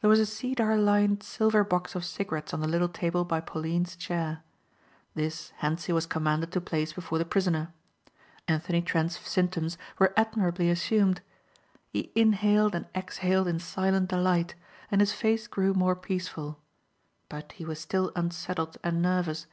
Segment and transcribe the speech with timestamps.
[0.00, 3.94] There was a cedar lined silver box of cigarettes on the little table by Pauline's
[3.94, 4.42] chair.
[5.14, 7.72] This Hentzi was commanded to place before the prisoner.
[8.48, 11.20] Anthony Trent's symptoms were admirably assumed.
[11.92, 14.56] He inhaled and exhaled in silent delight
[14.90, 16.58] and his face grew more peaceful.
[17.28, 19.46] But he was still unsettled and nervous.